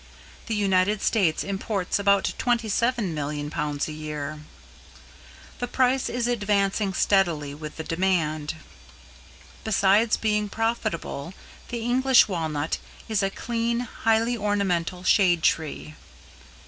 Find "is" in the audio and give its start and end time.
6.09-6.25, 13.07-13.21